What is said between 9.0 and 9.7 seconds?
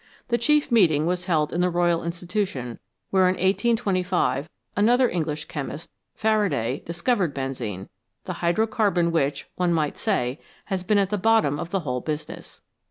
which,